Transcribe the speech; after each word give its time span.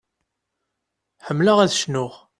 Ḥemmleɣ 1.27 1.57
ad 1.59 1.71
cnuɣ. 1.79 2.13